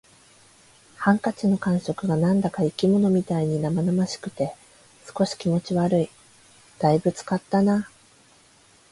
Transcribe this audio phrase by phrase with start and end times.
[0.97, 4.55] ハンカチの感触が何だか生き物みたいに生々しくて、
[5.15, 6.09] 少し気持ち悪い。
[6.81, 7.87] 「大分使ったな」